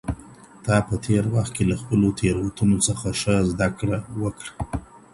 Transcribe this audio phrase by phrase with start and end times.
[0.65, 4.51] تا په تېر وخت کي له خپلو تېروتنو څخه ښه زده کړه وکړه.